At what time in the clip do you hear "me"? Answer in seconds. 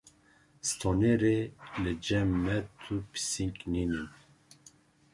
2.43-2.57